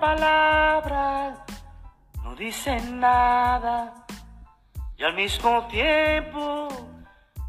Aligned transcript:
palabras 0.00 1.38
no 2.24 2.34
dicen 2.34 2.98
nada 2.98 4.06
y 4.96 5.02
al 5.04 5.14
mismo 5.14 5.66
tiempo 5.68 6.68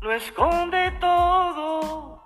lo 0.01 0.13
esconde 0.13 0.91
todo. 0.99 2.21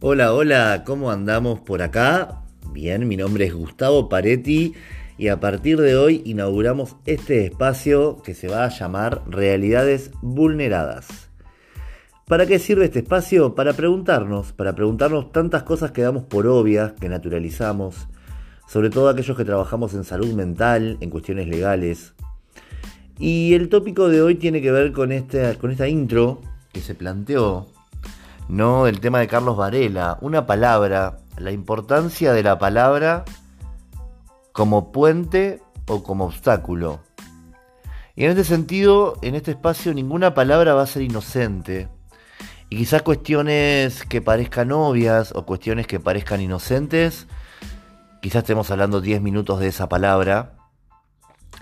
Hola, 0.00 0.34
hola, 0.34 0.82
¿cómo 0.84 1.10
andamos 1.10 1.60
por 1.60 1.82
acá? 1.82 2.42
Bien, 2.70 3.06
mi 3.06 3.16
nombre 3.16 3.46
es 3.46 3.54
Gustavo 3.54 4.08
Paretti 4.08 4.74
y 5.16 5.28
a 5.28 5.38
partir 5.38 5.80
de 5.80 5.96
hoy 5.96 6.22
inauguramos 6.24 6.96
este 7.06 7.46
espacio 7.46 8.20
que 8.22 8.34
se 8.34 8.48
va 8.48 8.64
a 8.64 8.68
llamar 8.70 9.22
Realidades 9.28 10.10
Vulneradas. 10.20 11.30
¿Para 12.26 12.46
qué 12.46 12.58
sirve 12.58 12.86
este 12.86 13.00
espacio? 13.00 13.54
Para 13.54 13.74
preguntarnos, 13.74 14.52
para 14.52 14.74
preguntarnos 14.74 15.30
tantas 15.30 15.62
cosas 15.62 15.92
que 15.92 16.02
damos 16.02 16.24
por 16.24 16.46
obvias, 16.46 16.92
que 16.94 17.08
naturalizamos, 17.08 18.08
sobre 18.66 18.90
todo 18.90 19.08
aquellos 19.08 19.36
que 19.36 19.44
trabajamos 19.44 19.94
en 19.94 20.04
salud 20.04 20.32
mental, 20.32 20.96
en 21.00 21.10
cuestiones 21.10 21.48
legales. 21.48 22.14
Y 23.18 23.54
el 23.54 23.68
tópico 23.68 24.08
de 24.08 24.22
hoy 24.22 24.34
tiene 24.34 24.60
que 24.60 24.72
ver 24.72 24.92
con, 24.92 25.12
este, 25.12 25.56
con 25.58 25.70
esta 25.70 25.86
intro 25.88 26.40
que 26.72 26.80
se 26.80 26.94
planteó, 26.94 27.68
¿no? 28.48 28.86
El 28.86 29.00
tema 29.00 29.20
de 29.20 29.28
Carlos 29.28 29.56
Varela, 29.56 30.18
una 30.20 30.46
palabra, 30.46 31.18
la 31.38 31.52
importancia 31.52 32.32
de 32.32 32.42
la 32.42 32.58
palabra 32.58 33.24
como 34.52 34.92
puente 34.92 35.60
o 35.86 36.02
como 36.02 36.24
obstáculo. 36.24 37.00
Y 38.16 38.24
en 38.24 38.30
este 38.30 38.44
sentido, 38.44 39.16
en 39.22 39.34
este 39.34 39.52
espacio, 39.52 39.92
ninguna 39.92 40.34
palabra 40.34 40.74
va 40.74 40.82
a 40.82 40.86
ser 40.86 41.02
inocente. 41.02 41.88
Y 42.70 42.78
quizás 42.78 43.02
cuestiones 43.02 44.04
que 44.04 44.22
parezcan 44.22 44.72
obvias 44.72 45.32
o 45.34 45.44
cuestiones 45.44 45.86
que 45.86 46.00
parezcan 46.00 46.40
inocentes 46.40 47.26
quizás 48.24 48.44
estemos 48.44 48.70
hablando 48.70 49.02
10 49.02 49.20
minutos 49.20 49.60
de 49.60 49.68
esa 49.68 49.86
palabra, 49.86 50.56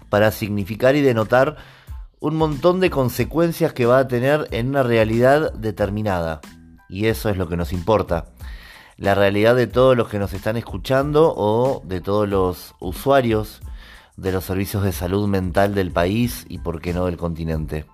para 0.08 0.30
significar 0.30 0.94
y 0.94 1.00
denotar 1.00 1.56
un 2.20 2.36
montón 2.36 2.78
de 2.78 2.88
consecuencias 2.88 3.72
que 3.72 3.84
va 3.84 3.98
a 3.98 4.06
tener 4.06 4.46
en 4.52 4.68
una 4.68 4.84
realidad 4.84 5.52
determinada. 5.54 6.40
Y 6.88 7.06
eso 7.06 7.30
es 7.30 7.36
lo 7.36 7.48
que 7.48 7.56
nos 7.56 7.72
importa. 7.72 8.26
La 8.96 9.16
realidad 9.16 9.56
de 9.56 9.66
todos 9.66 9.96
los 9.96 10.08
que 10.08 10.20
nos 10.20 10.34
están 10.34 10.56
escuchando 10.56 11.34
o 11.36 11.82
de 11.84 12.00
todos 12.00 12.28
los 12.28 12.76
usuarios 12.78 13.60
de 14.16 14.30
los 14.30 14.44
servicios 14.44 14.84
de 14.84 14.92
salud 14.92 15.26
mental 15.26 15.74
del 15.74 15.90
país 15.90 16.46
y 16.48 16.58
por 16.58 16.80
qué 16.80 16.92
no 16.92 17.06
del 17.06 17.16
continente. 17.16 17.86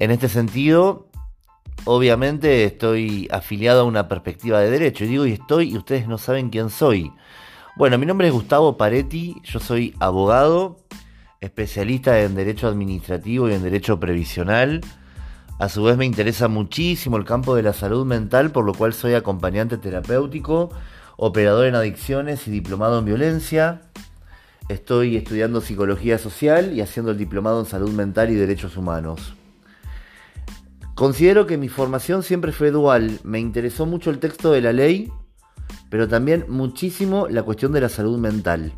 En 0.00 0.10
este 0.10 0.28
sentido, 0.28 1.06
obviamente 1.84 2.64
estoy 2.64 3.28
afiliado 3.30 3.82
a 3.82 3.84
una 3.84 4.08
perspectiva 4.08 4.58
de 4.58 4.68
derecho. 4.68 5.04
Y 5.04 5.06
digo 5.06 5.26
y 5.26 5.34
estoy 5.34 5.70
y 5.70 5.76
ustedes 5.76 6.08
no 6.08 6.18
saben 6.18 6.50
quién 6.50 6.68
soy. 6.68 7.12
Bueno, 7.74 7.96
mi 7.96 8.04
nombre 8.04 8.26
es 8.26 8.34
Gustavo 8.34 8.76
Paretti, 8.76 9.40
yo 9.44 9.58
soy 9.58 9.94
abogado, 9.98 10.76
especialista 11.40 12.20
en 12.20 12.34
Derecho 12.34 12.68
Administrativo 12.68 13.48
y 13.48 13.54
en 13.54 13.62
Derecho 13.62 13.98
Previsional. 13.98 14.82
A 15.58 15.70
su 15.70 15.82
vez 15.82 15.96
me 15.96 16.04
interesa 16.04 16.48
muchísimo 16.48 17.16
el 17.16 17.24
campo 17.24 17.56
de 17.56 17.62
la 17.62 17.72
salud 17.72 18.04
mental, 18.04 18.52
por 18.52 18.66
lo 18.66 18.74
cual 18.74 18.92
soy 18.92 19.14
acompañante 19.14 19.78
terapéutico, 19.78 20.68
operador 21.16 21.64
en 21.64 21.74
adicciones 21.74 22.46
y 22.46 22.50
diplomado 22.50 22.98
en 22.98 23.06
violencia. 23.06 23.80
Estoy 24.68 25.16
estudiando 25.16 25.62
psicología 25.62 26.18
social 26.18 26.74
y 26.74 26.82
haciendo 26.82 27.12
el 27.12 27.16
diplomado 27.16 27.60
en 27.60 27.66
salud 27.66 27.90
mental 27.92 28.30
y 28.30 28.34
derechos 28.34 28.76
humanos. 28.76 29.32
Considero 30.94 31.46
que 31.46 31.56
mi 31.56 31.70
formación 31.70 32.22
siempre 32.22 32.52
fue 32.52 32.70
dual. 32.70 33.18
Me 33.24 33.40
interesó 33.40 33.86
mucho 33.86 34.10
el 34.10 34.18
texto 34.18 34.52
de 34.52 34.60
la 34.60 34.74
ley 34.74 35.10
pero 35.90 36.08
también 36.08 36.46
muchísimo 36.48 37.28
la 37.28 37.42
cuestión 37.42 37.72
de 37.72 37.80
la 37.80 37.88
salud 37.88 38.18
mental. 38.18 38.72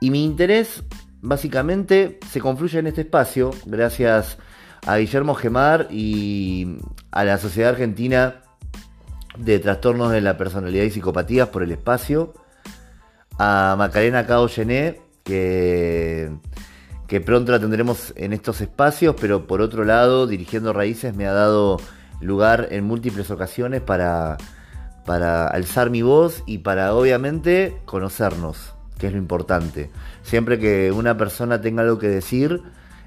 Y 0.00 0.10
mi 0.10 0.24
interés 0.24 0.82
básicamente 1.20 2.18
se 2.30 2.40
confluye 2.40 2.78
en 2.78 2.88
este 2.88 3.02
espacio 3.02 3.52
gracias 3.66 4.38
a 4.86 4.96
Guillermo 4.96 5.34
Gemar 5.34 5.88
y 5.90 6.76
a 7.10 7.24
la 7.24 7.38
Sociedad 7.38 7.70
Argentina 7.70 8.42
de 9.38 9.58
Trastornos 9.58 10.10
de 10.10 10.20
la 10.20 10.36
Personalidad 10.36 10.84
y 10.84 10.90
Psicopatías 10.90 11.48
por 11.48 11.62
el 11.62 11.72
espacio, 11.72 12.34
a 13.38 13.76
Macarena 13.78 14.26
Cao 14.26 14.48
Gené, 14.48 15.00
que, 15.24 16.30
que 17.06 17.20
pronto 17.20 17.52
la 17.52 17.60
tendremos 17.60 18.12
en 18.16 18.32
estos 18.32 18.60
espacios, 18.60 19.14
pero 19.20 19.46
por 19.46 19.60
otro 19.60 19.84
lado, 19.84 20.26
dirigiendo 20.26 20.72
Raíces 20.72 21.14
me 21.14 21.26
ha 21.26 21.32
dado 21.32 21.78
lugar 22.20 22.68
en 22.70 22.84
múltiples 22.84 23.30
ocasiones 23.30 23.80
para 23.80 24.36
para 25.04 25.46
alzar 25.46 25.90
mi 25.90 26.02
voz 26.02 26.42
y 26.46 26.58
para 26.58 26.94
obviamente 26.94 27.80
conocernos, 27.84 28.74
que 28.98 29.08
es 29.08 29.12
lo 29.12 29.18
importante. 29.18 29.90
Siempre 30.22 30.58
que 30.58 30.92
una 30.92 31.16
persona 31.16 31.60
tenga 31.60 31.82
algo 31.82 31.98
que 31.98 32.08
decir, 32.08 32.62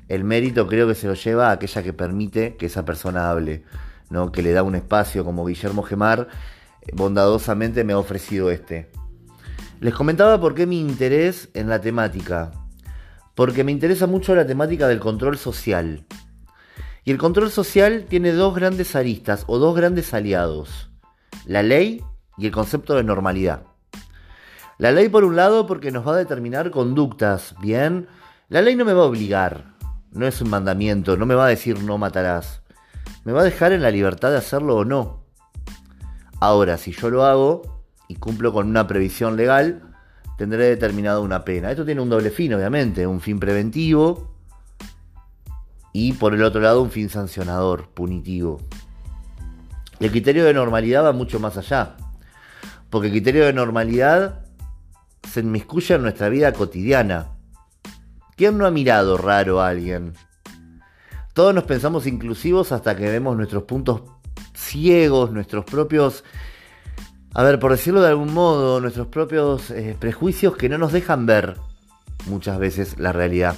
el 0.08 0.24
mérito 0.24 0.68
creo 0.68 0.88
que 0.88 0.96
se 0.96 1.08
lo 1.08 1.14
lleva 1.14 1.50
a 1.50 1.54
aquella 1.54 1.84
que 1.84 1.94
permite 1.94 2.56
que 2.58 2.66
esa 2.66 2.86
persona 2.86 3.30
hable, 3.30 3.64
¿no? 4.10 4.32
que 4.32 4.42
le 4.42 4.52
da 4.52 4.64
un 4.64 4.76
espacio 4.76 5.24
como 5.24 5.46
Guillermo 5.46 5.84
Gemar 5.84 6.28
bondadosamente 6.94 7.84
me 7.84 7.94
ha 7.94 7.98
ofrecido 7.98 8.52
este. 8.52 8.92
Les 9.80 9.94
comentaba 9.94 10.40
por 10.40 10.54
qué 10.56 10.66
mi 10.66 10.80
interés 10.80 11.50
en 11.54 11.70
la 11.70 11.82
temática. 11.82 12.52
Porque 13.34 13.64
me 13.64 13.72
interesa 13.72 14.08
mucho 14.08 14.34
la 14.34 14.48
temática 14.48 14.88
del 14.88 15.00
control 15.00 15.38
social. 15.38 16.06
Y 17.04 17.12
el 17.12 17.18
control 17.18 17.52
social 17.52 18.06
tiene 18.08 18.32
dos 18.32 18.56
grandes 18.56 18.96
aristas 18.96 19.44
o 19.48 19.58
dos 19.58 19.76
grandes 19.76 20.14
aliados 20.14 20.90
la 21.46 21.64
ley 21.64 22.04
y 22.38 22.48
el 22.48 22.52
concepto 22.52 22.96
de 22.96 23.04
normalidad. 23.04 23.64
La 24.78 24.92
ley 24.92 25.10
por 25.10 25.24
un 25.24 25.36
lado 25.36 25.68
porque 25.68 25.92
nos 25.92 26.06
va 26.06 26.14
a 26.14 26.18
determinar 26.18 26.72
conductas, 26.72 27.56
¿bien? 27.62 28.08
La 28.50 28.62
ley 28.62 28.76
no 28.76 28.86
me 28.86 28.94
va 28.94 29.04
a 29.04 29.06
obligar, 29.06 29.76
no 30.12 30.28
es 30.28 30.42
un 30.42 30.50
mandamiento, 30.50 31.18
no 31.18 31.26
me 31.26 31.36
va 31.36 31.46
a 31.46 31.50
decir 31.50 31.82
no 31.82 31.98
matarás. 31.98 32.62
Me 33.24 33.32
va 33.32 33.42
a 33.42 33.46
dejar 33.46 33.72
en 33.72 33.82
la 33.82 33.92
libertad 33.92 34.32
de 34.32 34.38
hacerlo 34.38 34.76
o 34.78 34.86
no. 34.86 35.24
Ahora, 36.40 36.78
si 36.78 36.92
yo 36.92 37.10
lo 37.10 37.26
hago 37.26 37.86
y 38.08 38.16
cumplo 38.16 38.54
con 38.54 38.68
una 38.68 38.86
previsión 38.86 39.36
legal, 39.38 39.82
tendré 40.38 40.66
determinado 40.66 41.22
una 41.22 41.46
pena. 41.46 41.72
Esto 41.72 41.86
tiene 41.86 42.02
un 42.02 42.10
doble 42.10 42.30
fin, 42.30 42.54
obviamente, 42.54 43.08
un 43.08 43.22
fin 43.22 43.40
preventivo 43.40 44.36
y 45.94 46.14
por 46.14 46.34
el 46.34 46.44
otro 46.44 46.60
lado 46.60 46.82
un 46.82 46.92
fin 46.92 47.10
sancionador, 47.10 47.90
punitivo. 47.90 48.60
El 50.00 50.12
criterio 50.12 50.46
de 50.46 50.54
normalidad 50.54 51.06
va 51.06 51.12
mucho 51.14 51.40
más 51.40 51.58
allá. 51.58 51.96
Porque 52.90 53.08
el 53.08 53.14
criterio 53.14 53.46
de 53.46 53.54
normalidad 53.54 54.46
se 55.32 55.40
inmiscuye 55.40 55.96
en 55.96 56.02
nuestra 56.02 56.30
vida 56.30 56.54
cotidiana. 56.54 57.32
¿Quién 58.36 58.58
no 58.58 58.66
ha 58.66 58.72
mirado 58.72 59.18
raro 59.18 59.62
a 59.62 59.70
alguien? 59.70 60.14
Todos 61.34 61.54
nos 61.54 61.66
pensamos 61.66 62.08
inclusivos 62.08 62.72
hasta 62.72 62.96
que 62.96 63.10
vemos 63.10 63.36
nuestros 63.36 63.64
puntos 63.64 64.04
ciegos, 64.54 65.32
nuestros 65.32 65.66
propios, 65.66 66.24
a 67.34 67.44
ver, 67.44 67.60
por 67.60 67.72
decirlo 67.72 68.02
de 68.02 68.10
algún 68.10 68.34
modo, 68.34 68.80
nuestros 68.80 69.08
propios 69.08 69.70
eh, 69.72 69.96
prejuicios 70.00 70.56
que 70.56 70.70
no 70.70 70.78
nos 70.78 70.94
dejan 70.94 71.26
ver 71.26 71.58
muchas 72.28 72.58
veces 72.60 72.98
la 73.00 73.12
realidad. 73.12 73.56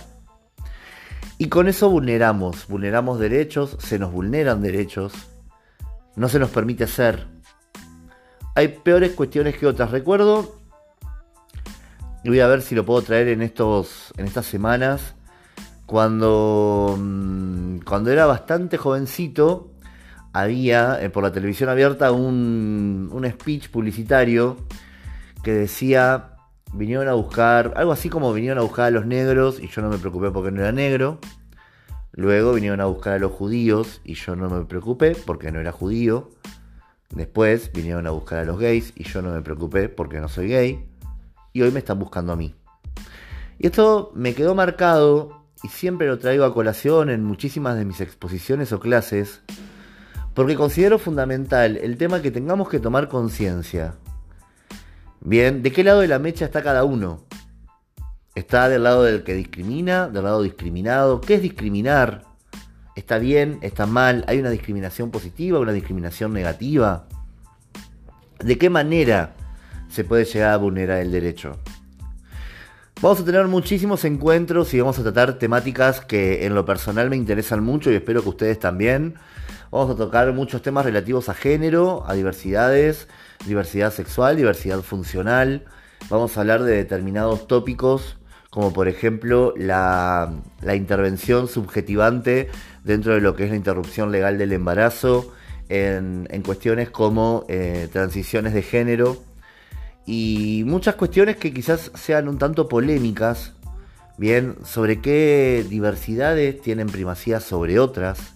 Y 1.37 1.49
con 1.49 1.67
eso 1.67 1.89
vulneramos, 1.89 2.67
vulneramos 2.67 3.19
derechos, 3.19 3.77
se 3.79 3.99
nos 3.99 4.11
vulneran 4.11 4.61
derechos, 4.61 5.13
no 6.17 6.27
se 6.27 6.39
nos 6.39 6.49
permite 6.49 6.83
hacer. 6.83 7.27
Hay 8.55 8.69
peores 8.69 9.11
cuestiones 9.11 9.55
que 9.55 9.67
otras. 9.67 9.91
Recuerdo, 9.91 10.59
y 12.23 12.29
voy 12.29 12.39
a 12.39 12.47
ver 12.47 12.63
si 12.63 12.73
lo 12.75 12.85
puedo 12.85 13.03
traer 13.03 13.27
en, 13.29 13.43
estos, 13.43 14.13
en 14.17 14.25
estas 14.25 14.47
semanas, 14.47 15.13
cuando, 15.85 16.97
mm, 16.99 17.79
cuando 17.85 18.11
era 18.11 18.25
bastante 18.25 18.77
jovencito, 18.77 19.71
había 20.33 21.01
eh, 21.01 21.09
por 21.11 21.23
la 21.23 21.31
televisión 21.31 21.69
abierta 21.69 22.11
un, 22.11 23.09
un 23.13 23.29
speech 23.29 23.69
publicitario 23.69 24.57
que 25.43 25.53
decía, 25.53 26.31
vinieron 26.73 27.07
a 27.07 27.13
buscar, 27.13 27.73
algo 27.75 27.91
así 27.91 28.09
como 28.09 28.33
vinieron 28.33 28.57
a 28.57 28.63
buscar 28.63 28.85
a 28.85 28.91
los 28.91 29.05
negros 29.05 29.59
y 29.59 29.67
yo 29.67 29.83
no 29.83 29.89
me 29.89 29.99
preocupé 29.99 30.31
porque 30.31 30.51
no 30.51 30.61
era 30.61 30.71
negro. 30.71 31.19
Luego 32.17 32.53
vinieron 32.53 32.81
a 32.81 32.85
buscar 32.85 33.13
a 33.13 33.19
los 33.19 33.31
judíos 33.31 34.01
y 34.03 34.15
yo 34.15 34.35
no 34.35 34.49
me 34.49 34.65
preocupé 34.65 35.15
porque 35.15 35.51
no 35.51 35.59
era 35.59 35.71
judío. 35.71 36.31
Después 37.11 37.71
vinieron 37.71 38.07
a 38.07 38.09
buscar 38.09 38.39
a 38.39 38.43
los 38.43 38.57
gays 38.57 38.91
y 38.95 39.03
yo 39.03 39.21
no 39.21 39.31
me 39.31 39.43
preocupé 39.43 39.87
porque 39.87 40.19
no 40.19 40.27
soy 40.27 40.47
gay. 40.47 40.89
Y 41.53 41.61
hoy 41.61 41.69
me 41.69 41.77
están 41.77 41.99
buscando 41.99 42.33
a 42.33 42.35
mí. 42.35 42.55
Y 43.59 43.67
esto 43.67 44.11
me 44.15 44.33
quedó 44.33 44.55
marcado 44.55 45.43
y 45.61 45.67
siempre 45.67 46.07
lo 46.07 46.17
traigo 46.17 46.43
a 46.43 46.55
colación 46.55 47.11
en 47.11 47.23
muchísimas 47.23 47.77
de 47.77 47.85
mis 47.85 48.01
exposiciones 48.01 48.73
o 48.73 48.79
clases 48.79 49.43
porque 50.33 50.55
considero 50.55 50.97
fundamental 50.97 51.77
el 51.77 51.97
tema 51.97 52.23
que 52.23 52.31
tengamos 52.31 52.67
que 52.67 52.79
tomar 52.79 53.09
conciencia. 53.09 53.93
Bien, 55.21 55.61
¿de 55.61 55.71
qué 55.71 55.83
lado 55.83 56.01
de 56.01 56.07
la 56.07 56.17
mecha 56.17 56.45
está 56.45 56.63
cada 56.63 56.83
uno? 56.83 57.26
Está 58.37 58.69
del 58.69 58.83
lado 58.83 59.01
del 59.01 59.23
que 59.23 59.33
discrimina, 59.33 60.09
del 60.09 60.25
lado 60.25 60.43
discriminado. 60.43 61.21
¿Qué 61.21 61.33
es 61.33 61.41
discriminar? 61.41 62.21
¿Está 62.95 63.17
bien? 63.17 63.57
¿Está 63.63 63.87
mal? 63.87 64.25
¿Hay 64.27 64.37
una 64.37 64.51
discriminación 64.51 65.09
positiva, 65.09 65.57
una 65.57 65.71
discriminación 65.71 66.33
negativa? 66.33 67.07
¿De 68.37 68.59
qué 68.59 68.69
manera 68.69 69.33
se 69.89 70.03
puede 70.03 70.25
llegar 70.25 70.53
a 70.53 70.57
vulnerar 70.57 70.99
el 70.99 71.11
derecho. 71.11 71.57
Vamos 73.01 73.19
a 73.19 73.25
tener 73.25 73.47
muchísimos 73.47 74.05
encuentros 74.05 74.71
y 74.75 74.79
vamos 74.79 74.99
a 74.99 75.01
tratar 75.01 75.39
temáticas 75.39 76.01
que 76.01 76.45
en 76.45 76.53
lo 76.53 76.63
personal 76.63 77.09
me 77.09 77.15
interesan 77.15 77.63
mucho 77.63 77.91
y 77.91 77.95
espero 77.95 78.21
que 78.21 78.29
ustedes 78.29 78.59
también. 78.59 79.15
Vamos 79.71 79.89
a 79.89 79.95
tocar 79.95 80.31
muchos 80.33 80.61
temas 80.61 80.85
relativos 80.85 81.27
a 81.29 81.33
género, 81.33 82.03
a 82.05 82.13
diversidades, 82.13 83.07
diversidad 83.47 83.91
sexual, 83.91 84.37
diversidad 84.37 84.81
funcional. 84.81 85.65
Vamos 86.11 86.37
a 86.37 86.41
hablar 86.41 86.61
de 86.61 86.75
determinados 86.75 87.47
tópicos 87.47 88.17
como 88.49 88.73
por 88.73 88.87
ejemplo 88.87 89.53
la, 89.57 90.31
intervención 90.75 91.47
subjetivante 91.47 92.49
dentro 92.83 93.13
de 93.13 93.21
lo 93.21 93.35
que 93.35 93.45
es 93.45 93.49
la 93.49 93.55
interrupción 93.55 94.11
legal 94.11 94.37
del 94.37 94.53
embarazo, 94.53 95.33
en, 95.69 96.25
cuestiones 96.45 96.89
como 96.89 97.45
eh, 97.49 97.89
transiciones 97.91 98.53
de 98.53 98.61
género 98.61 99.21
y 100.05 100.63
muchas 100.65 100.95
cuestiones 100.95 101.35
que 101.35 101.53
quizás 101.53 101.91
sean 101.93 102.29
un 102.29 102.37
tanto 102.37 102.69
polémicas, 102.69 103.53
bien, 104.17 104.55
sobre 104.63 105.01
qué 105.01 105.65
diversidades 105.69 106.61
tienen 106.61 106.87
primacía 106.87 107.41
sobre 107.41 107.77
otras. 107.77 108.33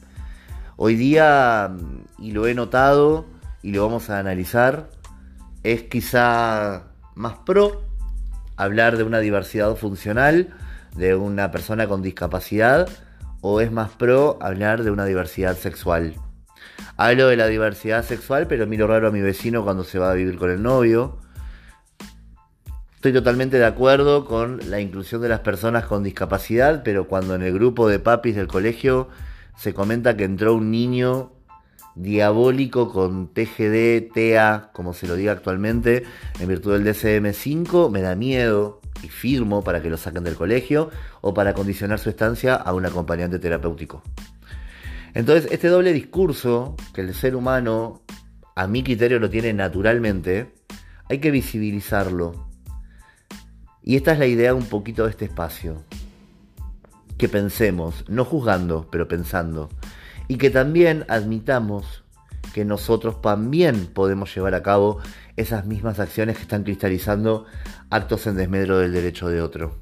Hoy 0.75 0.96
día, 0.96 1.72
y 2.19 2.31
lo 2.31 2.48
he 2.48 2.54
notado 2.54 3.25
y 3.64 3.72
lo 3.72 3.86
vamos 3.86 4.10
a 4.10 4.19
analizar, 4.19 4.90
es 5.64 5.84
quizá 5.84 6.88
más 7.16 7.38
pro 7.46 7.91
hablar 8.62 8.98
de 8.98 9.04
una 9.04 9.19
diversidad 9.19 9.75
funcional, 9.75 10.50
de 10.96 11.16
una 11.16 11.50
persona 11.50 11.88
con 11.88 12.04
discapacidad, 12.04 12.88
o 13.42 13.60
es 13.60 13.72
más 13.72 13.90
pro 13.90 14.38
hablar 14.40 14.84
de 14.84 14.92
una 14.92 15.06
diversidad 15.06 15.58
sexual. 15.58 16.13
Hablo 16.96 17.28
de 17.28 17.38
la 17.38 17.48
diversidad 17.48 18.06
sexual, 18.06 18.46
pero 18.46 18.68
miro 18.68 18.86
raro 18.86 19.08
a 19.08 19.12
mi 19.12 19.22
vecino 19.22 19.63
cuando 19.63 19.84
se 19.84 19.98
va 19.98 20.12
a 20.12 20.13
vivir 20.13 20.38
con 20.38 20.52
el 20.52 20.62
novio. 20.62 21.18
Estoy 22.94 23.13
totalmente 23.13 23.58
de 23.58 23.66
acuerdo 23.66 24.25
con 24.25 24.60
la 24.69 24.80
inclusión 24.80 25.24
de 25.24 25.30
las 25.30 25.40
personas 25.40 25.86
con 25.86 26.04
discapacidad, 26.04 26.84
pero 26.84 27.07
cuando 27.07 27.34
en 27.34 27.42
el 27.42 27.54
grupo 27.54 27.90
de 27.90 27.98
papis 27.98 28.36
del 28.36 28.48
colegio 28.48 29.10
se 29.57 29.74
comenta 29.74 30.16
que 30.16 30.25
entró 30.25 30.54
un 30.54 30.69
niño 30.69 31.31
diabólico 31.96 32.92
con 32.92 33.28
TGD, 33.28 34.12
TEA, 34.14 34.70
como 34.74 34.94
se 34.94 35.08
lo 35.08 35.16
diga 35.16 35.34
actualmente, 35.34 36.04
en 36.40 36.48
virtud 36.48 36.74
del 36.74 36.86
DCM5, 36.86 37.90
me 37.92 38.02
da 38.02 38.16
miedo 38.16 38.82
y 39.04 39.10
firmo 39.10 39.64
para 39.64 39.82
que 39.82 39.90
lo 39.90 39.98
saquen 39.98 40.24
del 40.24 40.36
colegio 40.36 40.90
o 41.22 41.34
para 41.34 41.54
condicionar 41.54 42.00
su 42.00 42.10
estancia 42.10 42.56
a 42.56 42.74
un 42.74 42.86
acompañante 42.86 43.40
terapéutico. 43.40 44.04
Entonces, 45.14 45.52
este 45.52 45.68
doble 45.68 45.94
discurso 45.94 46.76
que 46.94 47.02
el 47.02 47.14
ser 47.14 47.36
humano, 47.36 48.02
a 48.56 48.68
mi 48.68 48.84
criterio, 48.84 49.20
lo 49.20 49.30
tiene 49.30 49.54
naturalmente, 49.54 50.54
hay 51.10 51.20
que 51.20 51.32
visibilizarlo. 51.32 52.48
Y 53.84 53.96
esta 53.98 54.14
es 54.14 54.20
la 54.20 54.28
idea 54.28 54.54
un 54.54 54.66
poquito 54.66 55.04
de 55.04 55.10
este 55.10 55.26
espacio. 55.26 55.84
Que 57.18 57.28
pensemos, 57.28 58.06
no 58.08 58.24
juzgando, 58.24 58.88
pero 58.90 59.08
pensando. 59.08 59.70
Y 60.27 60.38
que 60.38 60.50
también 60.50 61.06
admitamos 61.07 62.03
que 62.53 62.65
nosotros 62.65 63.21
también 63.21 63.88
podemos 63.88 64.33
llevar 64.33 64.56
a 64.56 64.63
cabo 64.63 65.00
esas 65.38 65.65
mismas 65.65 66.00
acciones 66.00 66.35
que 66.35 66.44
están 66.44 66.63
cristalizando 66.63 67.45
actos 67.89 68.27
en 68.27 68.35
desmedro 68.35 68.79
del 68.79 68.94
derecho 68.94 69.29
de 69.29 69.41
otro. 69.41 69.79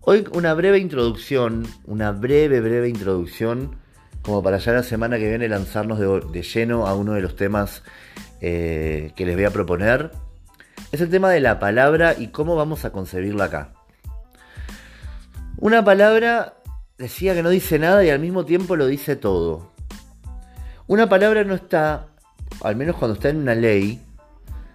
Hoy 0.00 0.24
una 0.32 0.54
breve 0.54 0.78
introducción, 0.78 1.66
una 1.84 2.12
breve, 2.12 2.60
breve 2.60 2.88
introducción, 2.88 3.76
como 4.22 4.42
para 4.42 4.58
ya 4.58 4.72
la 4.72 4.82
semana 4.82 5.18
que 5.18 5.28
viene 5.28 5.48
lanzarnos 5.48 5.98
de, 5.98 6.42
lleno 6.42 6.86
a 6.86 6.94
uno 6.94 7.12
de 7.12 7.20
los 7.20 7.36
temas 7.36 7.82
eh, 8.40 9.12
que 9.16 9.26
les 9.26 9.36
voy 9.36 9.44
a 9.44 9.50
proponer. 9.50 10.10
Es 10.92 11.00
el 11.02 11.10
tema 11.10 11.30
de 11.30 11.40
la 11.40 11.58
palabra 11.58 12.14
y 12.18 12.28
cómo 12.28 12.56
vamos 12.56 12.84
a 12.84 12.92
concebirla 12.92 13.44
acá. 13.44 13.72
Una 15.58 15.84
palabra 15.84 16.57
decía 16.98 17.34
que 17.34 17.42
no 17.42 17.50
dice 17.50 17.78
nada 17.78 18.04
y 18.04 18.10
al 18.10 18.18
mismo 18.18 18.44
tiempo 18.44 18.76
lo 18.76 18.86
dice 18.86 19.16
todo. 19.16 19.72
Una 20.86 21.08
palabra 21.08 21.44
no 21.44 21.54
está, 21.54 22.08
al 22.62 22.76
menos 22.76 22.96
cuando 22.96 23.14
está 23.14 23.28
en 23.28 23.38
una 23.38 23.54
ley, 23.54 24.02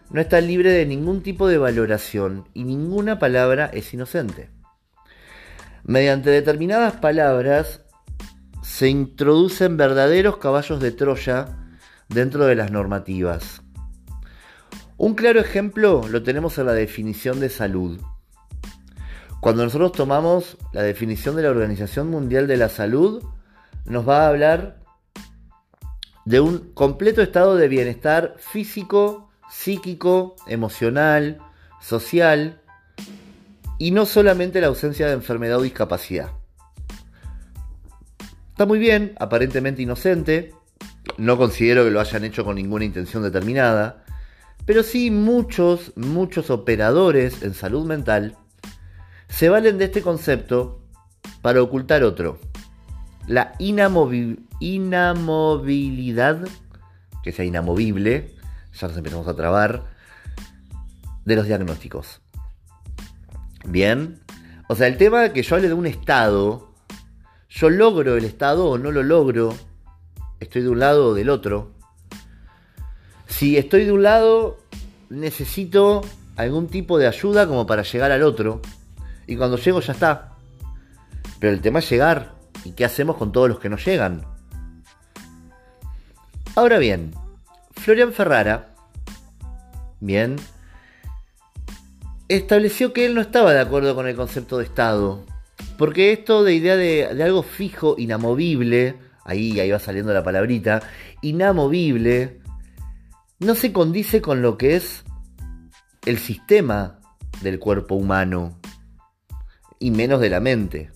no 0.09 0.21
está 0.21 0.39
libre 0.41 0.71
de 0.71 0.85
ningún 0.85 1.21
tipo 1.21 1.47
de 1.47 1.57
valoración 1.57 2.47
y 2.53 2.63
ninguna 2.63 3.19
palabra 3.19 3.69
es 3.73 3.93
inocente. 3.93 4.49
Mediante 5.83 6.29
determinadas 6.29 6.93
palabras 6.93 7.81
se 8.61 8.87
introducen 8.87 9.75
verdaderos 9.75 10.37
caballos 10.37 10.79
de 10.79 10.91
Troya 10.91 11.57
dentro 12.09 12.45
de 12.45 12.55
las 12.55 12.71
normativas. 12.71 13.61
Un 14.97 15.15
claro 15.15 15.41
ejemplo 15.41 16.07
lo 16.07 16.23
tenemos 16.23 16.57
en 16.57 16.67
la 16.67 16.73
definición 16.73 17.39
de 17.39 17.49
salud. 17.49 17.99
Cuando 19.43 19.65
nosotros 19.65 19.91
tomamos 19.91 20.55
la 20.71 20.83
definición 20.83 21.35
de 21.35 21.41
la 21.41 21.49
Organización 21.49 22.09
Mundial 22.09 22.47
de 22.47 22.55
la 22.55 22.69
Salud, 22.69 23.21
nos 23.83 24.07
va 24.07 24.23
a 24.23 24.29
hablar 24.29 24.79
de 26.23 26.39
un 26.39 26.71
completo 26.73 27.21
estado 27.21 27.57
de 27.57 27.67
bienestar 27.67 28.35
físico, 28.37 29.31
psíquico, 29.51 30.37
emocional, 30.47 31.39
social, 31.81 32.61
y 33.77 33.91
no 33.91 34.05
solamente 34.05 34.61
la 34.61 34.67
ausencia 34.67 35.07
de 35.07 35.13
enfermedad 35.13 35.57
o 35.57 35.63
discapacidad. 35.63 36.29
Está 38.51 38.65
muy 38.65 38.79
bien, 38.79 39.13
aparentemente 39.19 39.81
inocente, 39.81 40.53
no 41.17 41.37
considero 41.37 41.83
que 41.83 41.91
lo 41.91 41.99
hayan 41.99 42.23
hecho 42.23 42.45
con 42.45 42.55
ninguna 42.55 42.85
intención 42.85 43.23
determinada, 43.23 44.05
pero 44.65 44.83
sí 44.83 45.11
muchos, 45.11 45.91
muchos 45.97 46.49
operadores 46.49 47.43
en 47.43 47.53
salud 47.53 47.85
mental 47.85 48.37
se 49.33 49.49
valen 49.49 49.79
de 49.79 49.85
este 49.85 50.03
concepto 50.03 50.83
para 51.41 51.63
ocultar 51.63 52.03
otro, 52.03 52.37
la 53.25 53.55
inamovilidad, 53.57 54.47
que 57.23 57.31
sea 57.31 57.45
inamovible, 57.45 58.35
ya 58.79 58.87
nos 58.87 58.97
empezamos 58.97 59.27
a 59.27 59.35
trabar, 59.35 59.85
de 61.25 61.35
los 61.35 61.47
diagnósticos. 61.47 62.21
Bien, 63.65 64.19
o 64.67 64.75
sea, 64.75 64.85
el 64.87 64.97
tema 64.97 65.29
que 65.33 65.41
yo 65.41 65.55
hable 65.55 65.69
de 65.69 65.73
un 65.73 65.87
estado 65.87 66.73
yo 67.49 67.69
logro 67.69 68.17
el 68.17 68.25
estado 68.25 68.67
o 68.67 68.77
no 68.77 68.91
lo 68.91 69.03
logro, 69.03 69.55
estoy 70.39 70.63
de 70.63 70.69
un 70.69 70.79
lado 70.79 71.09
o 71.09 71.13
del 71.13 71.29
otro. 71.29 71.71
Si 73.27 73.57
estoy 73.57 73.85
de 73.85 73.91
un 73.91 74.01
lado, 74.01 74.57
necesito 75.09 76.01
algún 76.35 76.67
tipo 76.67 76.97
de 76.97 77.07
ayuda 77.07 77.47
como 77.47 77.67
para 77.67 77.83
llegar 77.83 78.11
al 78.11 78.23
otro. 78.23 78.61
Y 79.33 79.35
cuando 79.35 79.57
llego 79.57 79.79
ya 79.79 79.93
está. 79.93 80.35
Pero 81.39 81.53
el 81.53 81.61
tema 81.61 81.79
es 81.79 81.89
llegar. 81.89 82.35
¿Y 82.63 82.73
qué 82.73 82.85
hacemos 82.85 83.17
con 83.17 83.31
todos 83.31 83.49
los 83.49 83.59
que 83.59 83.67
no 83.67 83.77
llegan? 83.77 84.23
Ahora 86.55 86.77
bien, 86.77 87.15
Florian 87.71 88.13
Ferrara, 88.13 88.75
bien, 89.99 90.35
estableció 92.29 92.93
que 92.93 93.07
él 93.07 93.15
no 93.15 93.21
estaba 93.21 93.53
de 93.53 93.61
acuerdo 93.61 93.95
con 93.95 94.07
el 94.07 94.15
concepto 94.15 94.59
de 94.59 94.65
Estado. 94.65 95.25
Porque 95.79 96.13
esto 96.13 96.43
de 96.43 96.53
idea 96.53 96.75
de, 96.75 97.23
algo 97.23 97.41
fijo, 97.41 97.95
inamovible, 97.97 98.97
ahí, 99.25 99.59
ahí 99.59 99.71
va 99.71 99.79
saliendo 99.79 100.13
la 100.13 100.23
palabrita, 100.23 100.83
inamovible, 101.23 102.39
no 103.39 103.55
se 103.55 103.73
condice 103.73 104.21
con 104.21 104.43
lo 104.43 104.59
que 104.59 104.75
es 104.75 105.03
el 106.05 106.19
sistema 106.19 106.99
del 107.41 107.57
cuerpo 107.57 107.95
humano, 107.95 108.59
y 109.83 109.91
menos 109.91 110.21
de 110.21 110.29
la 110.29 110.39
mente, 110.39 110.91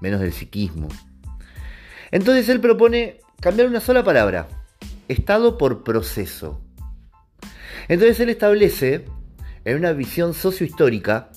menos 0.00 0.20
del 0.20 0.32
psiquismo. 0.32 0.88
Entonces 2.10 2.48
él 2.48 2.60
propone 2.60 3.20
cambiar 3.40 3.68
una 3.68 3.78
sola 3.78 4.02
palabra, 4.02 4.48
estado 5.06 5.56
por 5.56 5.84
proceso. 5.84 6.60
Entonces 7.86 8.18
él 8.18 8.30
establece, 8.30 9.04
en 9.64 9.76
una 9.76 9.92
visión 9.92 10.34
sociohistórica, 10.34 11.30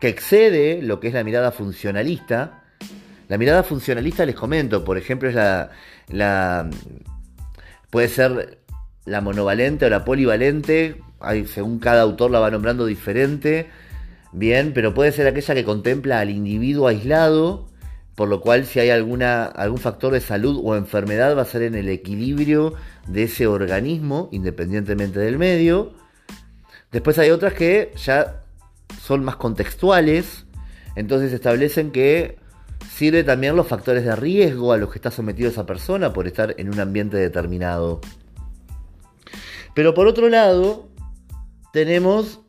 que 0.00 0.06
excede 0.06 0.80
lo 0.80 1.00
que 1.00 1.08
es 1.08 1.14
la 1.14 1.24
mirada 1.24 1.50
funcionalista. 1.50 2.62
La 3.26 3.36
mirada 3.36 3.64
funcionalista, 3.64 4.24
les 4.24 4.36
comento, 4.36 4.84
por 4.84 4.96
ejemplo, 4.96 5.28
es 5.28 5.34
la, 5.34 5.72
la 6.06 6.70
puede 7.90 8.06
ser 8.06 8.60
la 9.06 9.20
monovalente 9.20 9.86
o 9.86 9.90
la 9.90 10.04
polivalente, 10.04 11.02
hay, 11.18 11.48
según 11.48 11.80
cada 11.80 12.02
autor 12.02 12.30
la 12.30 12.38
va 12.38 12.52
nombrando 12.52 12.86
diferente, 12.86 13.70
bien, 14.34 14.72
pero 14.74 14.92
puede 14.94 15.12
ser 15.12 15.26
aquella 15.26 15.54
que 15.54 15.64
contempla 15.64 16.20
al 16.20 16.30
individuo 16.30 16.88
aislado, 16.88 17.68
por 18.14 18.28
lo 18.28 18.40
cual 18.40 18.66
si 18.66 18.80
hay 18.80 18.90
alguna, 18.90 19.44
algún 19.44 19.78
factor 19.78 20.12
de 20.12 20.20
salud 20.20 20.60
o 20.62 20.76
enfermedad 20.76 21.36
va 21.36 21.42
a 21.42 21.46
ser 21.46 21.62
en 21.62 21.74
el 21.74 21.88
equilibrio 21.88 22.74
de 23.08 23.24
ese 23.24 23.46
organismo, 23.46 24.28
independientemente 24.32 25.18
del 25.20 25.38
medio. 25.38 25.92
Después 26.92 27.18
hay 27.18 27.30
otras 27.30 27.54
que 27.54 27.92
ya 27.96 28.44
son 29.00 29.24
más 29.24 29.36
contextuales, 29.36 30.44
entonces 30.96 31.32
establecen 31.32 31.90
que 31.90 32.38
sirve 32.92 33.24
también 33.24 33.56
los 33.56 33.66
factores 33.66 34.04
de 34.04 34.14
riesgo 34.14 34.72
a 34.72 34.76
los 34.76 34.90
que 34.90 34.98
está 34.98 35.10
sometido 35.10 35.48
esa 35.48 35.66
persona 35.66 36.12
por 36.12 36.26
estar 36.26 36.54
en 36.58 36.68
un 36.68 36.80
ambiente 36.80 37.16
determinado. 37.16 38.00
Pero 39.74 39.94
por 39.94 40.06
otro 40.06 40.28
lado, 40.28 40.88
tenemos 41.72 42.43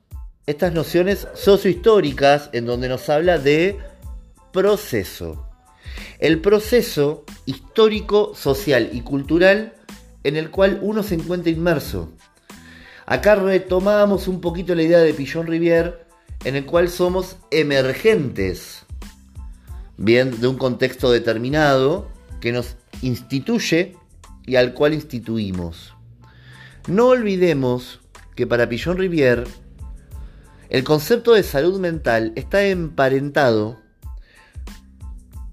estas 0.48 0.74
nociones 0.74 1.28
sociohistóricas 1.34 2.50
en 2.54 2.66
donde 2.66 2.88
nos 2.88 3.10
habla 3.10 3.38
de 3.38 3.80
proceso. 4.52 5.48
El 6.20 6.40
proceso 6.40 7.26
histórico, 7.46 8.34
social 8.36 8.90
y 8.94 9.02
cultural 9.02 9.74
en 10.24 10.36
el 10.36 10.50
cual 10.50 10.80
uno 10.82 11.04
se 11.04 11.16
encuentra 11.16 11.52
inmerso. 11.52 12.12
Acá 13.06 13.36
retomamos 13.36 14.28
un 14.28 14.42
poquito 14.42 14.74
la 14.74 14.84
idea 14.84 15.00
de 15.00 15.14
Pillon 15.14 15.46
Rivière, 15.46 16.00
en 16.44 16.56
el 16.56 16.66
cual 16.66 16.90
somos 16.90 17.38
emergentes, 17.52 18.86
bien, 19.98 20.42
de 20.42 20.48
un 20.48 20.58
contexto 20.58 21.12
determinado 21.12 22.08
que 22.42 22.52
nos 22.52 22.76
instituye 23.02 23.96
y 24.46 24.56
al 24.56 24.74
cual 24.74 24.94
instituimos. 24.94 25.94
No 26.88 27.08
olvidemos 27.08 28.00
que 28.36 28.48
para 28.48 28.68
Pillon 28.68 28.98
Rivière, 28.98 29.46
el 30.70 30.84
concepto 30.84 31.34
de 31.34 31.44
salud 31.44 31.80
mental 31.80 32.34
está 32.36 32.64
emparentado 32.64 33.80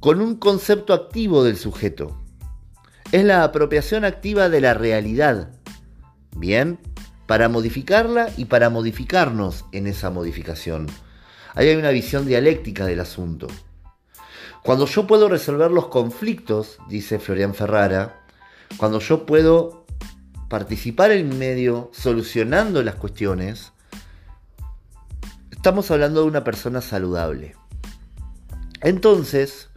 con 0.01 0.21
un 0.21 0.37
concepto 0.37 0.95
activo 0.95 1.45
del 1.45 1.57
sujeto. 1.57 2.19
Es 3.13 3.25
la 3.25 3.45
apropiación 3.45 4.05
activa 4.05 4.49
de 4.49 4.61
la 4.61 4.75
realidad. 4.75 5.51
Bien, 6.37 6.79
para 7.27 7.49
modificarla 7.49 8.31
y 8.37 8.47
para 8.47 8.71
modificarnos 8.71 9.65
en 9.73 9.87
esa 9.87 10.11
modificación. 10.11 10.87
Ahí 11.55 11.69
hay 11.69 11.77
una 11.77 11.91
visión 11.91 12.27
dialéctica 12.27 12.87
del 12.87 13.01
asunto. 13.01 13.47
Cuando 14.63 14.87
yo 14.87 15.07
puedo 15.07 15.29
resolver 15.29 15.71
los 15.71 15.89
conflictos, 15.89 16.79
dice 16.89 17.19
Florian 17.19 17.55
Ferrara, 17.55 18.23
cuando 18.77 19.01
yo 19.01 19.27
puedo 19.27 19.87
participar 20.49 21.11
en 21.11 21.39
medio 21.39 21.91
solucionando 21.93 22.83
las 22.83 22.95
cuestiones, 22.95 23.73
estamos 25.63 25.93
hablando 25.93 26.23
de 26.23 26.27
una 26.27 26.43
persona 26.43 26.81
saludable. 26.81 27.55
Entonces, 28.81 29.69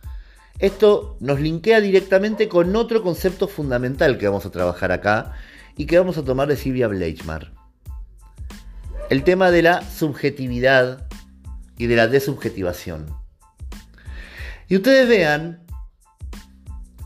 esto 0.58 1.15
nos 1.20 1.39
linkea 1.39 1.80
directamente 1.80 2.50
con 2.50 2.75
otro 2.75 3.04
concepto 3.04 3.48
fundamental 3.48 4.18
que 4.18 4.27
vamos 4.27 4.48
a 4.48 4.50
trabajar 4.50 4.92
acá, 4.92 5.34
y 5.77 5.86
que 5.86 6.00
vamos 6.00 6.18
a 6.18 6.25
tomar 6.25 6.48
de 6.48 6.56
Silvia 6.56 6.88
Bleichmar. 6.88 7.51
El 9.12 9.24
tema 9.24 9.51
de 9.51 9.62
la 9.62 9.88
subjetividad 9.88 11.06
y 11.77 11.86
de 11.86 11.96
la 11.96 12.08
desubjetivación. 12.08 13.06
Y 14.68 14.77
ustedes 14.77 15.08
vean 15.08 15.68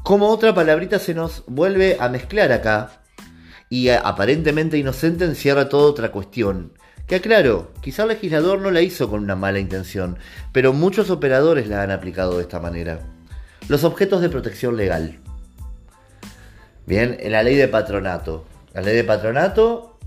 cómo 0.04 0.30
otra 0.30 0.56
palabrita 0.56 1.00
se 1.00 1.14
nos 1.14 1.44
vuelve 1.48 1.98
a 2.00 2.08
mezclar 2.08 2.54
acá 2.54 3.02
y 3.70 3.90
aparentemente 3.90 4.78
inocente 4.78 5.26
encierra 5.26 5.68
toda 5.68 5.90
otra 5.90 6.14
cuestión. 6.14 6.80
Que 7.10 7.16
aclaro, 7.16 7.72
quizá 7.82 8.04
el 8.04 8.10
legislador 8.10 8.62
no 8.62 8.70
la 8.70 8.82
hizo 8.82 9.10
con 9.10 9.24
una 9.24 9.36
mala 9.36 9.58
intención, 9.58 10.20
pero 10.54 10.74
muchos 10.74 11.10
operadores 11.10 11.68
la 11.68 11.82
han 11.82 11.90
aplicado 11.90 12.38
de 12.38 12.44
esta 12.44 12.60
manera. 12.60 13.00
Los 13.68 13.84
objetos 13.84 14.22
de 14.22 14.30
protección 14.30 14.78
legal. 14.78 15.18
Bien, 16.86 17.18
en 17.20 17.32
la 17.32 17.42
ley 17.42 17.56
de 17.56 17.68
patronato. 17.68 18.46
La 18.76 18.82
ley 18.82 18.96
de 18.96 19.04
patronato, 19.04 19.98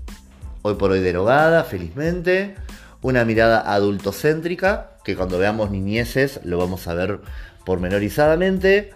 hoy 0.61 0.75
por 0.75 0.91
hoy 0.91 1.01
derogada, 1.01 1.65
felizmente. 1.65 2.55
Una 3.01 3.25
mirada 3.25 3.73
adultocéntrica, 3.73 4.91
que 5.03 5.17
cuando 5.17 5.37
veamos 5.37 5.71
niñeces 5.71 6.39
lo 6.45 6.57
vamos 6.57 6.87
a 6.87 6.93
ver 6.93 7.19
pormenorizadamente. 7.65 8.93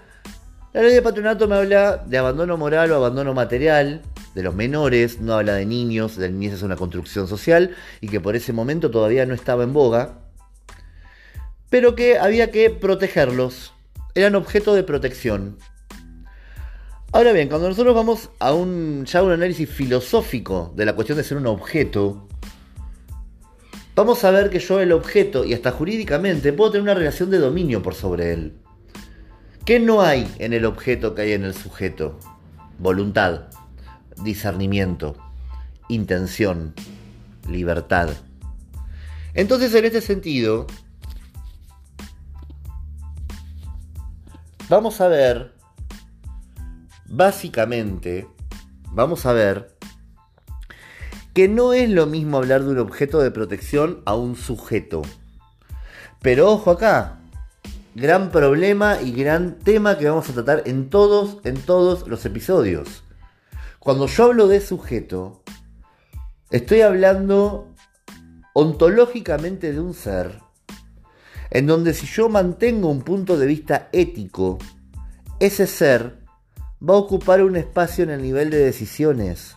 La 0.72 0.82
ley 0.82 0.94
de 0.94 1.02
patronato 1.02 1.46
me 1.50 1.58
habla 1.58 1.98
de 2.06 2.18
abandono 2.18 2.56
moral 2.56 2.90
o 2.94 2.96
abandono 2.96 3.34
material 3.34 4.02
de 4.38 4.44
los 4.44 4.54
menores, 4.54 5.20
no 5.20 5.34
habla 5.34 5.56
de 5.56 5.66
niños, 5.66 6.16
de 6.16 6.30
niñez 6.30 6.54
es 6.54 6.62
una 6.62 6.76
construcción 6.76 7.28
social 7.28 7.76
y 8.02 8.08
que 8.08 8.22
por 8.22 8.36
ese 8.36 8.54
momento 8.54 8.92
todavía 8.92 9.26
no 9.26 9.34
estaba 9.34 9.64
en 9.64 9.74
boga, 9.74 10.20
pero 11.72 11.96
que 11.96 12.20
había 12.20 12.52
que 12.52 12.70
protegerlos, 12.70 13.74
eran 14.14 14.36
objeto 14.36 14.76
de 14.76 14.84
protección. 14.84 15.58
Ahora 17.12 17.32
bien, 17.32 17.50
cuando 17.50 17.68
nosotros 17.68 17.96
vamos 17.96 18.30
a 18.38 18.54
un, 18.54 19.06
ya 19.06 19.24
un 19.24 19.32
análisis 19.32 19.68
filosófico 19.68 20.72
de 20.76 20.86
la 20.86 20.94
cuestión 20.94 21.18
de 21.18 21.24
ser 21.24 21.38
un 21.38 21.48
objeto, 21.48 22.28
vamos 23.96 24.24
a 24.24 24.30
ver 24.30 24.52
que 24.52 24.60
yo 24.60 24.80
el 24.80 24.92
objeto, 24.92 25.46
y 25.46 25.56
hasta 25.56 25.72
jurídicamente, 25.72 26.54
puedo 26.54 26.70
tener 26.70 26.84
una 26.84 26.94
relación 26.94 27.32
de 27.32 27.40
dominio 27.40 27.82
por 27.82 27.96
sobre 27.96 28.34
él. 28.34 28.54
¿Qué 29.66 29.80
no 29.80 30.04
hay 30.04 30.32
en 30.38 30.54
el 30.54 30.64
objeto 30.66 31.16
que 31.16 31.24
hay 31.24 31.32
en 31.32 31.44
el 31.44 31.56
sujeto? 31.56 32.20
Voluntad, 32.78 33.48
discernimiento, 34.24 35.16
intención, 35.90 36.74
libertad. 37.48 38.10
Entonces, 39.34 39.74
en 39.76 39.86
este 39.86 40.02
sentido, 40.02 40.68
vamos 44.70 45.00
a 45.02 45.08
ver 45.08 45.58
Básicamente, 47.10 48.28
vamos 48.92 49.26
a 49.26 49.32
ver 49.32 49.78
que 51.34 51.48
no 51.48 51.72
es 51.72 51.90
lo 51.90 52.06
mismo 52.06 52.38
hablar 52.38 52.64
de 52.64 52.72
un 52.72 52.80
objeto 52.80 53.20
de 53.20 53.32
protección 53.32 54.02
a 54.06 54.16
un 54.16 54.36
sujeto. 54.36 55.04
Pero 56.22 56.52
ojo 56.52 56.72
acá, 56.72 57.20
gran 57.96 58.30
problema 58.30 59.02
y 59.02 59.14
gran 59.14 59.58
tema 59.58 59.98
que 59.98 60.10
vamos 60.10 60.30
a 60.30 60.34
tratar 60.34 60.64
en 60.66 60.90
todos, 60.90 61.38
en 61.46 61.56
todos 61.56 62.06
los 62.10 62.26
episodios. 62.26 63.04
Cuando 63.80 64.08
yo 64.08 64.26
hablo 64.26 64.48
de 64.48 64.60
sujeto, 64.60 65.44
estoy 66.50 66.82
hablando 66.82 67.74
ontológicamente 68.54 69.72
de 69.72 69.80
un 69.80 69.94
ser, 69.94 70.42
en 71.52 71.68
donde 71.68 71.94
si 71.94 72.08
yo 72.08 72.28
mantengo 72.28 72.90
un 72.90 73.04
punto 73.04 73.38
de 73.38 73.46
vista 73.46 73.88
ético, 73.94 74.58
ese 75.40 75.68
ser 75.68 76.18
va 76.82 76.96
a 76.96 76.98
ocupar 76.98 77.44
un 77.44 77.56
espacio 77.56 78.04
en 78.04 78.10
el 78.10 78.22
nivel 78.22 78.50
de 78.50 78.58
decisiones. 78.58 79.56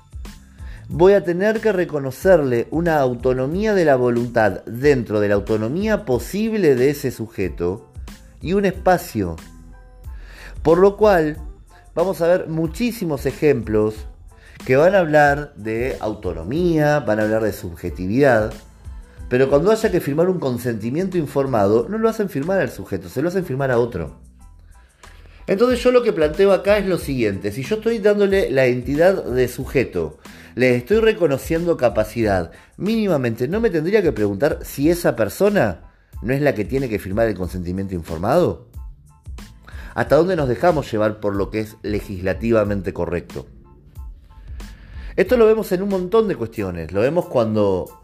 Voy 0.88 1.14
a 1.14 1.24
tener 1.24 1.60
que 1.60 1.72
reconocerle 1.72 2.68
una 2.70 3.00
autonomía 3.00 3.74
de 3.74 3.84
la 3.86 3.96
voluntad 3.96 4.64
dentro 4.64 5.20
de 5.20 5.28
la 5.28 5.36
autonomía 5.36 6.04
posible 6.04 6.74
de 6.74 6.90
ese 6.90 7.10
sujeto 7.10 7.90
y 8.42 8.52
un 8.52 8.66
espacio. 8.66 9.36
Por 10.62 10.78
lo 10.78 10.96
cual, 10.96 11.38
vamos 11.94 12.20
a 12.20 12.26
ver 12.26 12.48
muchísimos 12.48 13.24
ejemplos 13.24 14.06
que 14.64 14.76
van 14.76 14.94
a 14.94 14.98
hablar 14.98 15.54
de 15.56 15.96
autonomía, 16.00 17.00
van 17.00 17.20
a 17.20 17.22
hablar 17.22 17.42
de 17.42 17.52
subjetividad, 17.52 18.52
pero 19.28 19.48
cuando 19.48 19.70
haya 19.70 19.90
que 19.90 20.00
firmar 20.00 20.28
un 20.28 20.40
consentimiento 20.40 21.16
informado, 21.16 21.86
no 21.88 21.98
lo 21.98 22.08
hacen 22.08 22.28
firmar 22.28 22.60
al 22.60 22.70
sujeto, 22.70 23.08
se 23.08 23.22
lo 23.22 23.28
hacen 23.28 23.44
firmar 23.44 23.70
a 23.70 23.78
otro. 23.78 24.20
Entonces 25.46 25.82
yo 25.82 25.90
lo 25.90 26.02
que 26.02 26.12
planteo 26.12 26.52
acá 26.52 26.78
es 26.78 26.86
lo 26.86 26.98
siguiente, 26.98 27.52
si 27.52 27.62
yo 27.62 27.76
estoy 27.76 27.98
dándole 27.98 28.50
la 28.50 28.66
entidad 28.66 29.24
de 29.24 29.48
sujeto, 29.48 30.18
le 30.54 30.76
estoy 30.76 30.98
reconociendo 30.98 31.76
capacidad, 31.76 32.52
mínimamente 32.76 33.48
no 33.48 33.60
me 33.60 33.70
tendría 33.70 34.02
que 34.02 34.12
preguntar 34.12 34.58
si 34.62 34.90
esa 34.90 35.16
persona 35.16 35.92
no 36.22 36.34
es 36.34 36.42
la 36.42 36.54
que 36.54 36.64
tiene 36.64 36.88
que 36.88 36.98
firmar 36.98 37.28
el 37.28 37.34
consentimiento 37.36 37.94
informado. 37.94 38.68
¿Hasta 39.94 40.16
dónde 40.16 40.36
nos 40.36 40.48
dejamos 40.48 40.90
llevar 40.90 41.18
por 41.20 41.34
lo 41.34 41.50
que 41.50 41.60
es 41.60 41.76
legislativamente 41.82 42.92
correcto? 42.92 43.46
Esto 45.16 45.36
lo 45.36 45.46
vemos 45.46 45.70
en 45.72 45.82
un 45.82 45.88
montón 45.88 46.28
de 46.28 46.36
cuestiones. 46.36 46.92
Lo 46.92 47.00
vemos 47.00 47.26
cuando 47.26 48.02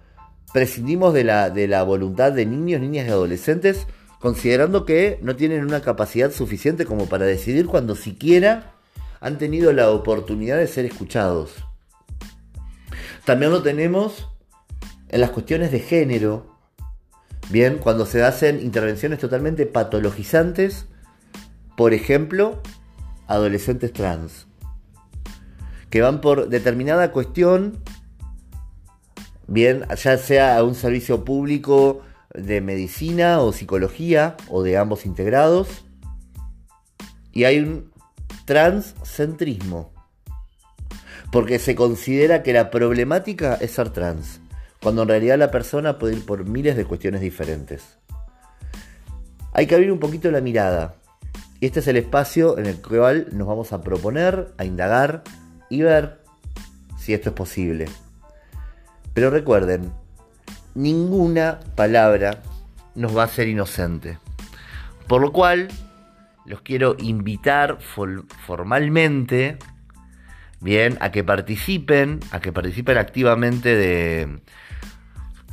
prescindimos 0.52 1.14
de 1.14 1.24
la, 1.24 1.50
de 1.50 1.68
la 1.68 1.82
voluntad 1.82 2.32
de 2.32 2.46
niños, 2.46 2.80
niñas 2.80 3.06
y 3.06 3.10
adolescentes 3.10 3.86
considerando 4.18 4.84
que 4.84 5.18
no 5.22 5.36
tienen 5.36 5.64
una 5.64 5.82
capacidad 5.82 6.32
suficiente 6.32 6.86
como 6.86 7.06
para 7.06 7.26
decidir 7.26 7.66
cuando 7.66 7.94
siquiera 7.94 8.74
han 9.20 9.38
tenido 9.38 9.72
la 9.72 9.90
oportunidad 9.90 10.58
de 10.58 10.66
ser 10.66 10.84
escuchados. 10.84 11.54
También 13.24 13.50
lo 13.50 13.62
tenemos 13.62 14.28
en 15.08 15.20
las 15.20 15.30
cuestiones 15.30 15.72
de 15.72 15.80
género, 15.80 16.58
bien, 17.50 17.78
cuando 17.78 18.06
se 18.06 18.22
hacen 18.22 18.60
intervenciones 18.60 19.18
totalmente 19.18 19.66
patologizantes, 19.66 20.86
por 21.76 21.92
ejemplo, 21.92 22.62
adolescentes 23.26 23.92
trans, 23.92 24.46
que 25.90 26.00
van 26.00 26.20
por 26.20 26.48
determinada 26.48 27.12
cuestión, 27.12 27.82
bien, 29.46 29.84
ya 29.96 30.18
sea 30.18 30.58
a 30.58 30.64
un 30.64 30.74
servicio 30.74 31.24
público, 31.24 32.02
de 32.36 32.60
medicina 32.60 33.40
o 33.40 33.52
psicología 33.52 34.36
o 34.48 34.62
de 34.62 34.76
ambos 34.76 35.06
integrados. 35.06 35.84
Y 37.32 37.44
hay 37.44 37.58
un 37.58 37.90
transcentrismo. 38.44 39.92
Porque 41.32 41.58
se 41.58 41.74
considera 41.74 42.42
que 42.42 42.52
la 42.52 42.70
problemática 42.70 43.56
es 43.56 43.72
ser 43.72 43.90
trans, 43.90 44.40
cuando 44.80 45.02
en 45.02 45.08
realidad 45.08 45.38
la 45.38 45.50
persona 45.50 45.98
puede 45.98 46.14
ir 46.14 46.24
por 46.24 46.46
miles 46.46 46.76
de 46.76 46.84
cuestiones 46.84 47.20
diferentes. 47.20 47.98
Hay 49.52 49.66
que 49.66 49.74
abrir 49.74 49.90
un 49.90 49.98
poquito 49.98 50.30
la 50.30 50.40
mirada. 50.40 50.96
Y 51.60 51.66
este 51.66 51.80
es 51.80 51.88
el 51.88 51.96
espacio 51.96 52.58
en 52.58 52.66
el 52.66 52.80
cual 52.80 53.28
nos 53.32 53.48
vamos 53.48 53.72
a 53.72 53.80
proponer, 53.80 54.52
a 54.58 54.64
indagar 54.64 55.24
y 55.68 55.82
ver 55.82 56.22
si 56.98 57.14
esto 57.14 57.30
es 57.30 57.34
posible. 57.34 57.86
Pero 59.14 59.30
recuerden, 59.30 59.92
ninguna 60.74 61.60
palabra 61.74 62.42
nos 62.94 63.16
va 63.16 63.24
a 63.24 63.28
ser 63.28 63.48
inocente. 63.48 64.18
Por 65.06 65.20
lo 65.20 65.32
cual, 65.32 65.68
los 66.44 66.60
quiero 66.62 66.96
invitar 66.98 67.78
formalmente, 67.80 69.58
bien, 70.60 70.98
a 71.00 71.10
que 71.10 71.24
participen, 71.24 72.20
a 72.30 72.40
que 72.40 72.52
participen 72.52 72.98
activamente 72.98 73.74
de, 73.76 74.40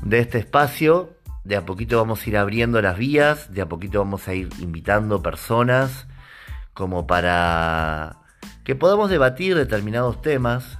de 0.01 0.19
este 0.19 0.39
espacio. 0.39 1.17
De 1.43 1.57
a 1.57 1.65
poquito 1.65 1.97
vamos 1.97 2.25
a 2.25 2.29
ir 2.29 2.37
abriendo 2.37 2.81
las 2.81 2.97
vías, 2.97 3.53
de 3.53 3.61
a 3.61 3.67
poquito 3.67 3.99
vamos 3.99 4.27
a 4.29 4.33
ir 4.33 4.49
invitando 4.59 5.21
personas 5.21 6.07
como 6.73 7.05
para 7.05 8.22
que 8.63 8.75
podamos 8.75 9.09
debatir 9.09 9.55
determinados 9.55 10.21
temas 10.21 10.79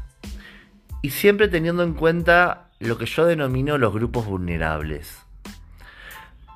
y 1.02 1.10
siempre 1.10 1.48
teniendo 1.48 1.84
en 1.84 1.94
cuenta 1.94 2.70
lo 2.80 2.98
que 2.98 3.06
yo 3.06 3.26
denomino 3.26 3.78
los 3.78 3.94
grupos 3.94 4.26
vulnerables. 4.26 5.20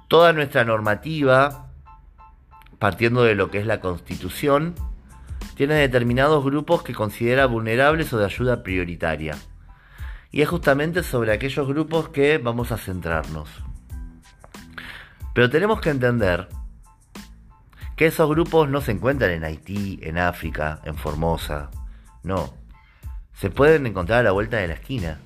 Toda 0.07 0.31
nuestra 0.31 0.63
normativa, 0.63 1.67
partiendo 2.79 3.24
de 3.24 3.36
lo 3.36 3.51
que 3.51 3.60
es 3.60 3.65
la 3.65 3.81
constitución, 3.81 4.75
tiene 5.55 5.75
determinados 5.75 6.43
grupos 6.46 6.84
que 6.84 6.93
considera 6.93 7.46
vulnerables 7.46 8.13
o 8.13 8.17
de 8.17 8.25
ayuda 8.25 8.63
prioritaria. 8.63 9.36
Y 10.31 10.41
es 10.41 10.50
justamente 10.50 11.03
sobre 11.03 11.34
aquellos 11.34 11.67
grupos 11.67 12.10
que 12.10 12.38
vamos 12.38 12.72
a 12.72 12.77
centrarnos. 12.77 13.50
Pero 15.34 15.50
tenemos 15.50 15.81
que 15.81 15.89
entender 15.89 16.48
que 17.98 18.06
esos 18.06 18.30
grupos 18.30 18.70
no 18.70 18.80
se 18.80 18.92
encuentran 18.92 19.32
en 19.32 19.44
Haití, 19.44 20.00
en 20.04 20.20
África, 20.20 20.80
en 20.86 20.96
Formosa. 20.96 21.72
No. 22.24 22.54
Se 23.34 23.50
pueden 23.50 23.88
encontrar 23.88 24.20
a 24.20 24.24
la 24.24 24.32
vuelta 24.32 24.58
de 24.58 24.68
la 24.68 24.75
esquina. 24.75 25.20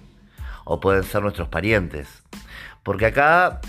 O 0.64 0.80
pueden 0.80 1.04
ser 1.04 1.22
nuestros 1.22 1.50
parientes. 1.50 2.24
Porque 2.82 3.08
acá 3.08 3.60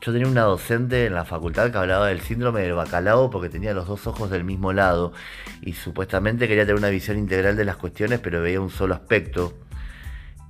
yo 0.00 0.12
tenía 0.12 0.26
una 0.26 0.42
docente 0.42 1.06
en 1.06 1.14
la 1.14 1.24
facultad 1.24 1.70
que 1.70 1.78
hablaba 1.78 2.08
del 2.08 2.20
síndrome 2.20 2.62
del 2.62 2.72
bacalao 2.72 3.30
porque 3.30 3.48
tenía 3.48 3.72
los 3.72 3.86
dos 3.86 4.04
ojos 4.08 4.30
del 4.30 4.42
mismo 4.42 4.72
lado 4.72 5.12
y 5.60 5.74
supuestamente 5.74 6.48
quería 6.48 6.64
tener 6.64 6.76
una 6.76 6.88
visión 6.88 7.18
integral 7.18 7.56
de 7.56 7.64
las 7.64 7.76
cuestiones 7.76 8.18
pero 8.18 8.42
veía 8.42 8.60
un 8.60 8.70
solo 8.70 8.94
aspecto. 8.94 9.54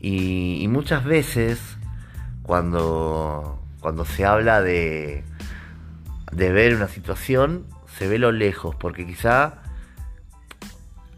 Y, 0.00 0.66
muchas 0.68 1.04
veces 1.04 1.61
cuando, 2.42 3.61
cuando 3.80 4.06
se 4.06 4.25
habla 4.25 4.62
de, 4.62 5.23
de 6.32 6.50
ver 6.50 6.74
una 6.74 6.88
situación, 6.88 7.66
se 7.98 8.08
ve 8.08 8.18
lo 8.18 8.32
lejos, 8.32 8.74
porque 8.74 9.06
quizá, 9.06 9.62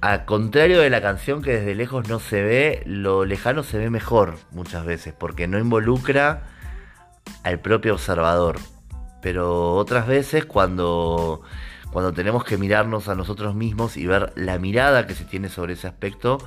al 0.01 0.25
contrario 0.25 0.81
de 0.81 0.91
la 0.91 1.01
canción 1.01 1.41
que 1.41 1.53
desde 1.53 1.75
lejos 1.75 2.09
no 2.09 2.19
se 2.19 2.43
ve, 2.43 2.83
lo 2.85 3.25
lejano 3.25 3.63
se 3.63 3.79
ve 3.79 3.91
mejor 3.91 4.37
muchas 4.51 4.85
veces, 4.85 5.15
porque 5.17 5.47
no 5.47 5.59
involucra 5.59 6.43
al 7.45 7.61
propio 7.61 7.95
observador. 7.95 8.59
Pero 9.23 9.75
otras 9.75 10.07
veces 10.07 10.45
cuando, 10.45 11.43
cuando 11.93 12.13
tenemos 12.13 12.45
que 12.45 12.59
mirarnos 12.59 13.09
a 13.09 13.15
nosotros 13.15 13.55
mismos 13.55 13.97
y 13.97 14.07
ver 14.07 14.33
la 14.37 14.59
mirada 14.59 15.07
que 15.07 15.15
se 15.15 15.25
tiene 15.25 15.49
sobre 15.49 15.75
ese 15.75 15.87
aspecto, 15.87 16.39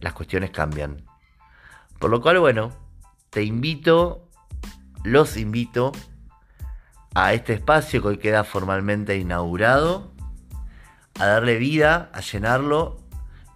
las 0.00 0.14
cuestiones 0.14 0.50
cambian. 0.50 1.04
Por 1.98 2.10
lo 2.10 2.20
cual, 2.20 2.40
bueno, 2.40 2.72
te 3.30 3.44
invito, 3.44 4.28
los 5.04 5.36
invito 5.36 5.92
a 7.16 7.32
este 7.32 7.54
espacio 7.54 8.02
que 8.02 8.08
hoy 8.08 8.18
queda 8.18 8.44
formalmente 8.44 9.16
inaugurado, 9.16 10.12
a 11.18 11.24
darle 11.24 11.56
vida, 11.56 12.10
a 12.12 12.20
llenarlo 12.20 12.98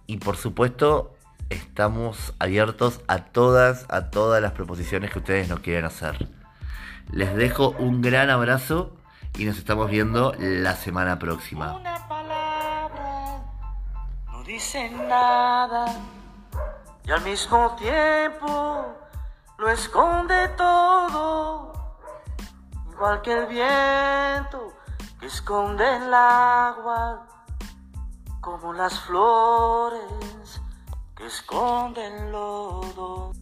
y 0.07 0.17
por 0.17 0.35
supuesto 0.35 1.13
estamos 1.51 2.33
abiertos 2.39 3.01
a 3.07 3.25
todas, 3.25 3.85
a 3.89 4.09
todas 4.09 4.41
las 4.41 4.53
proposiciones 4.53 5.11
que 5.11 5.19
ustedes 5.19 5.47
nos 5.47 5.59
quieren 5.59 5.85
hacer. 5.85 6.27
Les 7.11 7.35
dejo 7.35 7.75
un 7.77 8.01
gran 8.01 8.31
abrazo 8.31 8.97
y 9.37 9.45
nos 9.45 9.59
estamos 9.59 9.91
viendo 9.91 10.33
la 10.39 10.75
semana 10.75 11.19
próxima. 11.19 11.77
Una 11.77 12.07
palabra 12.07 13.43
no 14.25 14.43
dice 14.43 14.89
nada 14.89 15.85
y 17.05 17.11
al 17.11 17.21
mismo 17.21 17.75
tiempo 17.75 18.87
lo 19.59 19.69
esconde 19.69 20.47
todo 20.57 21.80
el 23.25 23.47
viento 23.47 24.73
que 25.19 25.25
esconde 25.25 25.83
el 25.97 26.13
agua, 26.13 27.25
como 28.41 28.73
las 28.73 28.99
flores 28.99 30.61
que 31.15 31.25
esconden 31.25 32.31
lodo. 32.31 33.33